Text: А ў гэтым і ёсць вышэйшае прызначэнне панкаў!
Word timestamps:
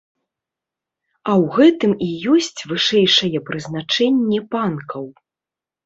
А 1.29 1.35
ў 1.41 1.45
гэтым 1.59 1.91
і 2.07 2.09
ёсць 2.39 2.61
вышэйшае 2.73 3.45
прызначэнне 3.53 4.45
панкаў! 4.57 5.05